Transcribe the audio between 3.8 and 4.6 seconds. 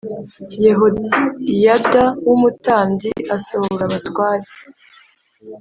abatware